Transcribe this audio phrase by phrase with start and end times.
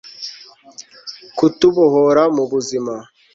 [1.37, 2.95] kutubohora mubuzima